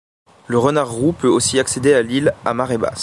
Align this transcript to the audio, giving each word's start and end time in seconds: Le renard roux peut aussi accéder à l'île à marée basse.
Le 0.47 0.57
renard 0.57 0.89
roux 0.91 1.11
peut 1.13 1.27
aussi 1.27 1.59
accéder 1.59 1.93
à 1.93 2.01
l'île 2.01 2.33
à 2.43 2.55
marée 2.55 2.79
basse. 2.79 2.99